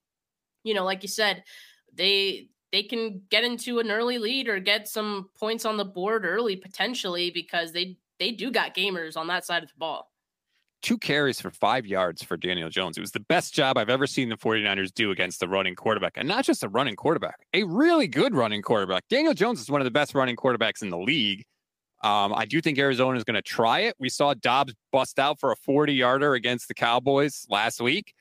[0.62, 1.44] you know, like you said,
[1.92, 6.24] they they can get into an early lead or get some points on the board
[6.24, 10.12] early potentially because they they do got gamers on that side of the ball.
[10.82, 12.96] Two carries for five yards for Daniel Jones.
[12.96, 16.12] It was the best job I've ever seen the 49ers do against the running quarterback.
[16.16, 19.04] And not just a running quarterback, a really good running quarterback.
[19.08, 21.44] Daniel Jones is one of the best running quarterbacks in the league.
[22.04, 23.96] Um, I do think Arizona is going to try it.
[23.98, 28.12] We saw Dobbs bust out for a 40 yarder against the Cowboys last week.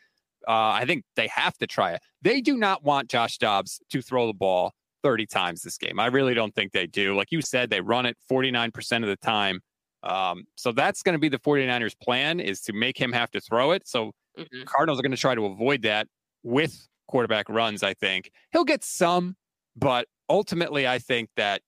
[0.48, 2.02] Uh, I think they have to try it.
[2.22, 6.00] They do not want Josh Dobbs to throw the ball 30 times this game.
[6.00, 7.16] I really don't think they do.
[7.16, 9.60] Like you said, they run it 49% of the time.
[10.06, 13.42] Um, so that's going to be the 49ers plan is to make him have to
[13.42, 13.88] throw it.
[13.88, 14.64] So mm-hmm.
[14.66, 16.08] Cardinals are going to try to avoid that
[16.44, 18.32] with quarterback runs, I think.
[18.52, 19.36] He'll get some,
[19.76, 21.62] but ultimately I think that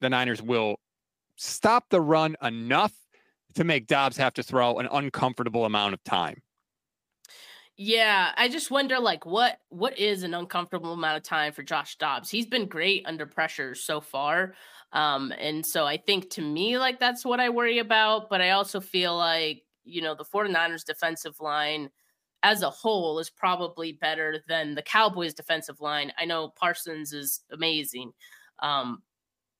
[0.00, 0.76] the Niners will
[1.36, 2.92] stop the run enough
[3.54, 6.42] to make Dobbs have to throw an uncomfortable amount of time.
[7.76, 11.96] Yeah, I just wonder like what what is an uncomfortable amount of time for Josh
[11.96, 12.30] Dobbs?
[12.30, 14.54] He's been great under pressure so far.
[14.92, 18.50] Um and so I think to me like that's what I worry about, but I
[18.50, 21.90] also feel like, you know, the 49ers defensive line
[22.44, 26.12] as a whole is probably better than the Cowboys defensive line.
[26.18, 28.12] I know Parsons is amazing.
[28.60, 29.02] Um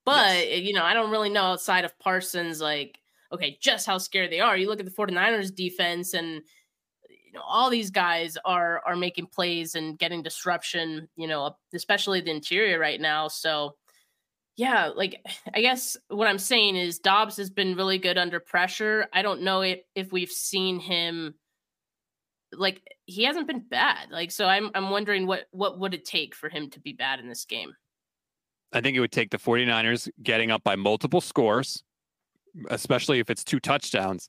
[0.05, 0.61] but yes.
[0.63, 2.99] you know, I don't really know outside of Parsons like
[3.33, 4.57] okay, just how scared they are.
[4.57, 6.43] You look at the 49ers defense and
[7.35, 12.31] know all these guys are are making plays and getting disruption you know especially the
[12.31, 13.75] interior right now so
[14.57, 15.21] yeah like
[15.55, 19.07] i guess what i'm saying is dobbs has been really good under pressure.
[19.13, 21.35] I don't know if, if we've seen him
[22.53, 26.37] like he hasn't been bad like so i'm i'm wondering what what would it take
[26.37, 27.75] for him to be bad in this game?
[28.73, 31.83] I think it would take the 49ers getting up by multiple scores
[32.71, 34.29] especially if it's two touchdowns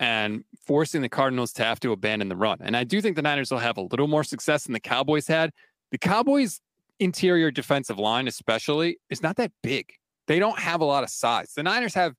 [0.00, 2.58] and forcing the Cardinals to have to abandon the run.
[2.60, 5.26] And I do think the Niners will have a little more success than the Cowboys
[5.26, 5.50] had.
[5.90, 6.60] The Cowboys'
[6.98, 9.92] interior defensive line, especially, is not that big.
[10.26, 11.52] They don't have a lot of size.
[11.54, 12.14] The Niners have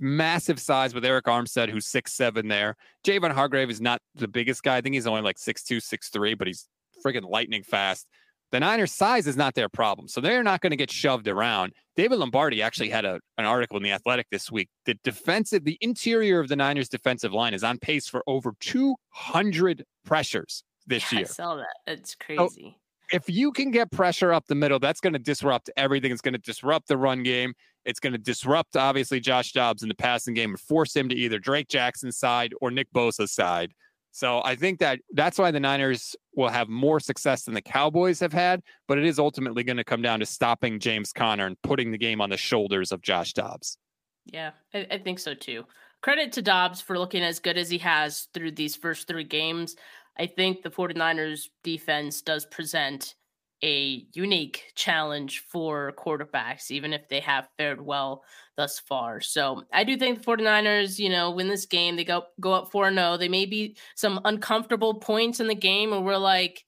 [0.00, 2.76] massive size with Arik Armstead, who's six seven there.
[3.04, 4.76] Javon Hargrave is not the biggest guy.
[4.76, 6.68] I think he's only like six two, six three, but he's
[7.04, 8.06] freaking lightning fast.
[8.50, 10.08] The Niners' size is not their problem.
[10.08, 11.74] So they're not going to get shoved around.
[11.96, 14.68] David Lombardi actually had a, an article in The Athletic this week.
[14.86, 19.84] The defensive, the interior of the Niners' defensive line is on pace for over 200
[20.04, 21.28] pressures this yeah, year.
[21.28, 21.76] I saw that.
[21.86, 22.76] It's crazy.
[23.10, 26.12] So if you can get pressure up the middle, that's going to disrupt everything.
[26.12, 27.54] It's going to disrupt the run game.
[27.84, 31.14] It's going to disrupt, obviously, Josh Dobbs in the passing game and force him to
[31.14, 33.72] either Drake Jackson's side or Nick Bosa's side.
[34.10, 38.20] So I think that that's why the Niners will have more success than the Cowboys
[38.20, 41.60] have had, but it is ultimately going to come down to stopping James Conner and
[41.62, 43.78] putting the game on the shoulders of Josh Dobbs.
[44.24, 45.64] Yeah, I, I think so too.
[46.02, 49.76] Credit to Dobbs for looking as good as he has through these first three games.
[50.18, 53.14] I think the 49ers defense does present
[53.62, 58.22] a unique challenge for quarterbacks, even if they have fared well
[58.56, 59.20] thus far.
[59.20, 61.96] So I do think the 49ers, you know, win this game.
[61.96, 63.16] They go go up 4 0.
[63.16, 66.64] They may be some uncomfortable points in the game where we're like,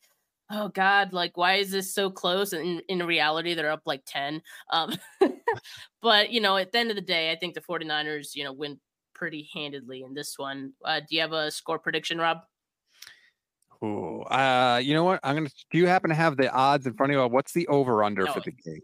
[0.50, 2.52] oh God, like why is this so close?
[2.52, 4.42] And in, in reality, they're up like 10.
[4.70, 4.96] Um,
[6.02, 8.52] but you know, at the end of the day, I think the 49ers, you know,
[8.52, 8.80] win
[9.14, 10.72] pretty handedly in this one.
[10.84, 12.38] Uh, do you have a score prediction, Rob?
[13.82, 15.20] Ooh, uh, you know what?
[15.22, 15.48] I'm gonna.
[15.70, 17.26] Do you happen to have the odds in front of you?
[17.28, 18.80] What's the over under no, for the game?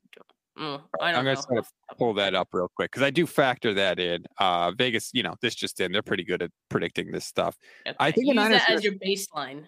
[0.58, 1.62] Mm, I am gonna
[1.98, 4.24] pull that up real quick because I do factor that in.
[4.38, 5.92] Uh, Vegas, you know, this just in.
[5.92, 7.58] They're pretty good at predicting this stuff.
[7.86, 7.94] Okay.
[8.00, 9.64] I think Use the Niners that as your baseline.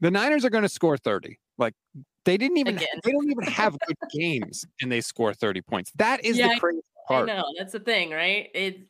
[0.00, 1.38] The Niners are going to score 30.
[1.58, 1.74] Like
[2.24, 2.76] they didn't even.
[2.76, 2.88] Again.
[3.04, 5.92] They don't even have good games, and they score 30 points.
[5.94, 7.30] That is yeah, the crazy part.
[7.30, 8.48] I know that's the thing, right?
[8.52, 8.80] It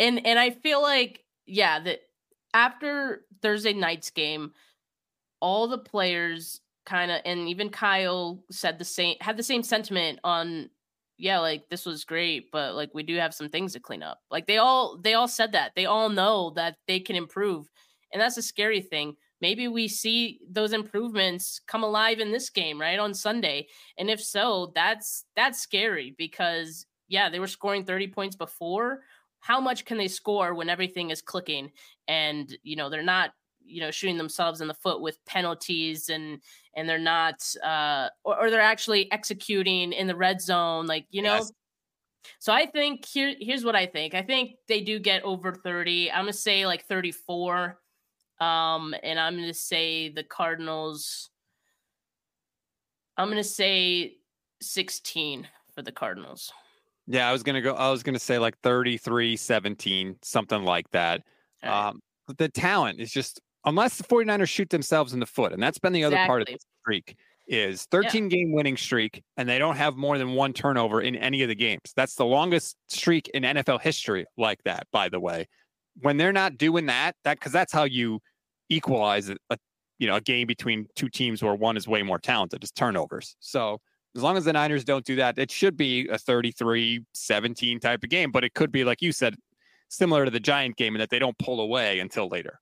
[0.00, 2.00] and and I feel like yeah that
[2.52, 4.52] after Thursday night's game
[5.40, 10.18] all the players kind of and even Kyle said the same had the same sentiment
[10.24, 10.70] on
[11.18, 14.20] yeah like this was great but like we do have some things to clean up.
[14.30, 15.72] Like they all they all said that.
[15.76, 17.68] They all know that they can improve
[18.12, 19.14] and that's a scary thing.
[19.40, 24.22] Maybe we see those improvements come alive in this game right on Sunday and if
[24.22, 29.00] so that's that's scary because yeah they were scoring 30 points before.
[29.42, 31.70] How much can they score when everything is clicking
[32.08, 33.30] and you know they're not
[33.64, 36.40] you know shooting themselves in the foot with penalties and
[36.74, 41.22] and they're not uh or, or they're actually executing in the red zone like you
[41.22, 41.36] know?
[41.36, 41.52] Yes.
[42.38, 44.14] so i think here here's what i think.
[44.14, 47.78] I think they do get over 30 i'm gonna say like 34
[48.40, 51.30] um and i'm gonna say the cardinals
[53.16, 54.16] i'm gonna say
[54.62, 56.52] 16 for the cardinals.
[57.06, 61.22] Yeah i was gonna go i was gonna say like 33 17 something like that.
[61.62, 61.88] Right.
[61.88, 62.00] um
[62.38, 65.92] the talent is just unless the 49ers shoot themselves in the foot, and that's been
[65.92, 66.28] the other exactly.
[66.28, 68.28] part of the streak is 13 yeah.
[68.28, 71.54] game winning streak, and they don't have more than one turnover in any of the
[71.54, 71.80] games.
[71.96, 75.48] That's the longest streak in NFL history like that, by the way.
[76.02, 78.20] when they're not doing that, that because that's how you
[78.68, 79.58] equalize a, a
[79.98, 83.36] you know a game between two teams where one is way more talented is turnovers.
[83.40, 83.80] So
[84.16, 88.10] as long as the Niners don't do that, it should be a 33-17 type of
[88.10, 89.36] game, but it could be like you said
[89.88, 92.60] similar to the Giant game in that they don't pull away until later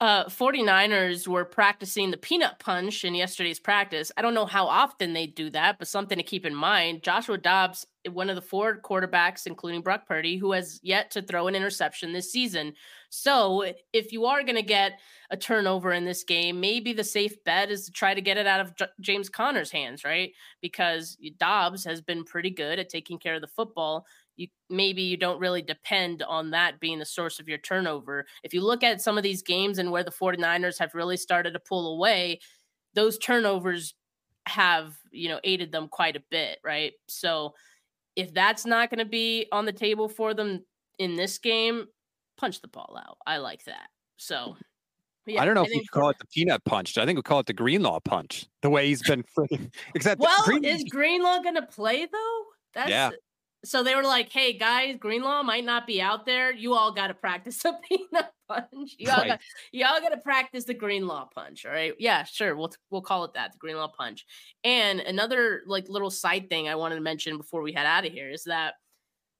[0.00, 4.12] uh, 49ers were practicing the peanut punch in yesterday's practice.
[4.16, 7.02] I don't know how often they do that, but something to keep in mind.
[7.02, 11.48] Joshua Dobbs, one of the four quarterbacks, including Brock Purdy, who has yet to throw
[11.48, 12.74] an interception this season.
[13.10, 17.42] So if you are going to get a turnover in this game, maybe the safe
[17.42, 20.30] bet is to try to get it out of J- James Conner's hands, right?
[20.62, 24.06] Because Dobbs has been pretty good at taking care of the football
[24.38, 28.24] you maybe you don't really depend on that being the source of your turnover.
[28.44, 31.52] If you look at some of these games and where the 49ers have really started
[31.52, 32.40] to pull away,
[32.94, 33.94] those turnovers
[34.46, 36.92] have, you know, aided them quite a bit, right?
[37.08, 37.54] So
[38.14, 40.64] if that's not going to be on the table for them
[40.98, 41.86] in this game,
[42.36, 43.18] punch the ball out.
[43.26, 43.88] I like that.
[44.18, 44.56] So
[45.26, 46.96] yeah, I don't know I if you call it the peanut punch.
[46.96, 48.46] I think we call it the Greenlaw punch.
[48.62, 49.72] The way he's been freaking.
[49.96, 52.44] Except well, Green- is Greenlaw going to play though?
[52.74, 53.10] That's yeah
[53.64, 56.52] so they were like, "Hey guys, Greenlaw might not be out there.
[56.52, 58.94] You all got to practice the peanut punch.
[58.98, 59.28] You all, right.
[59.28, 59.40] got,
[59.72, 61.66] you all got to practice the Greenlaw punch.
[61.66, 61.92] All right?
[61.98, 62.56] Yeah, sure.
[62.56, 64.24] We'll we'll call it that, the Greenlaw punch.
[64.64, 68.12] And another like little side thing I wanted to mention before we head out of
[68.12, 68.74] here is that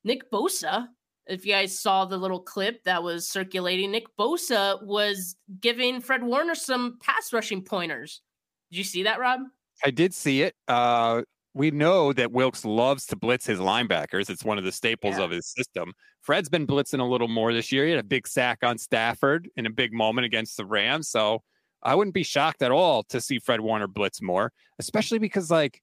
[0.05, 0.89] Nick Bosa.
[1.27, 6.23] If you guys saw the little clip that was circulating, Nick Bosa was giving Fred
[6.23, 8.23] Warner some pass rushing pointers.
[8.71, 9.41] Did you see that, Rob?
[9.85, 10.55] I did see it.
[10.67, 11.23] Uh,
[11.55, 14.31] we know that Wilks loves to blitz his linebackers.
[14.31, 15.25] It's one of the staples yeah.
[15.25, 15.93] of his system.
[16.21, 17.85] Fred's been blitzing a little more this year.
[17.85, 21.09] He had a big sack on Stafford in a big moment against the Rams.
[21.09, 21.43] So
[21.83, 25.81] I wouldn't be shocked at all to see Fred Warner blitz more, especially because like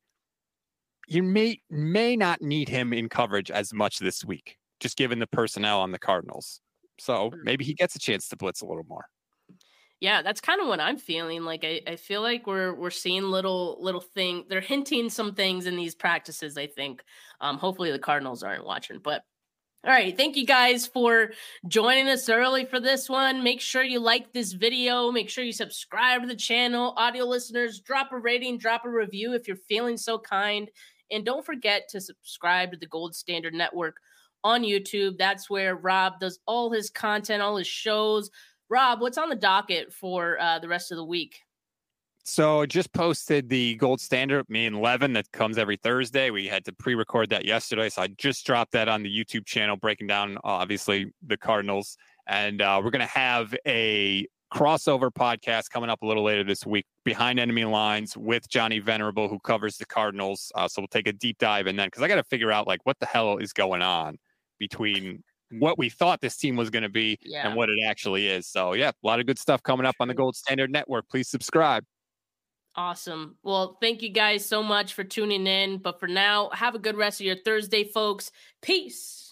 [1.07, 5.27] you may may not need him in coverage as much this week, just given the
[5.27, 6.61] personnel on the Cardinals.
[6.99, 7.37] So mm.
[7.43, 9.05] maybe he gets a chance to blitz a little more.
[10.01, 11.43] Yeah, that's kind of what I'm feeling.
[11.43, 14.45] Like I, I feel like we're we're seeing little little thing.
[14.49, 16.57] They're hinting some things in these practices.
[16.57, 17.03] I think.
[17.41, 19.23] Um, hopefully the Cardinals aren't watching, but.
[19.85, 20.17] All right.
[20.17, 21.29] Thank you guys for
[21.67, 23.43] joining us early for this one.
[23.43, 25.11] Make sure you like this video.
[25.11, 26.95] Make sure you subscribe to the channel.
[26.97, 30.71] Audio listeners, drop a rating, drop a review if you're feeling so kind.
[31.11, 33.97] And don't forget to subscribe to the Gold Standard Network
[34.43, 35.19] on YouTube.
[35.19, 38.31] That's where Rob does all his content, all his shows.
[38.69, 41.39] Rob, what's on the docket for uh, the rest of the week?
[42.27, 46.31] So just posted the gold standard, me and Levin, that comes every Thursday.
[46.31, 49.77] We had to pre-record that yesterday, so I just dropped that on the YouTube channel,
[49.77, 56.01] breaking down obviously the Cardinals, and uh, we're gonna have a crossover podcast coming up
[56.01, 60.51] a little later this week, behind enemy lines with Johnny Venerable, who covers the Cardinals.
[60.55, 62.65] Uh, so we'll take a deep dive in then because I got to figure out
[62.65, 64.17] like what the hell is going on
[64.57, 67.47] between what we thought this team was going to be yeah.
[67.47, 68.47] and what it actually is.
[68.47, 71.07] So, yeah, a lot of good stuff coming up on the Gold Standard Network.
[71.09, 71.83] Please subscribe.
[72.75, 73.37] Awesome.
[73.41, 75.77] Well, thank you guys so much for tuning in.
[75.77, 78.31] But for now, have a good rest of your Thursday, folks.
[78.61, 79.24] Peace.